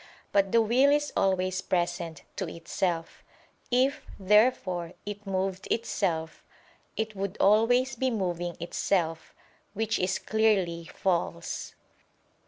[0.31, 3.23] But the will is always present to itself.
[3.69, 6.43] If, therefore, it moved itself,
[6.97, 9.35] it would always be moving itself,
[9.75, 11.75] which is clearly false.